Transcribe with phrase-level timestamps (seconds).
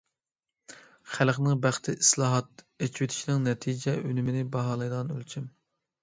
[1.15, 5.47] خەلقنىڭ بەختى ئىسلاھات، ئېچىۋېتىشنىڭ نەتىجە- ئۈنۈمىنى باھالايدىغان ئۆلچەم.